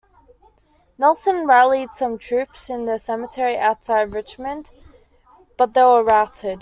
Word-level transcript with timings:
Nelson 0.97 1.45
rallied 1.45 1.91
some 1.91 2.17
troops 2.17 2.71
in 2.71 2.85
the 2.87 2.97
cemetery 2.97 3.55
outside 3.55 4.13
Richmond, 4.13 4.71
but 5.57 5.75
they 5.75 5.83
were 5.83 6.03
routed. 6.03 6.57